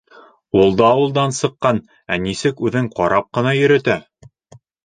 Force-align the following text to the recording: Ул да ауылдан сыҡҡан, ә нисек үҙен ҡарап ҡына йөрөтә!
Ул 0.61 0.71
да 0.79 0.87
ауылдан 0.93 1.35
сыҡҡан, 1.41 1.83
ә 2.15 2.19
нисек 2.25 2.65
үҙен 2.69 2.91
ҡарап 2.99 3.31
ҡына 3.39 3.55
йөрөтә! 3.63 4.03